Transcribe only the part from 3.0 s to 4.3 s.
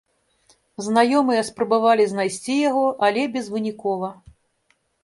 але безвынікова.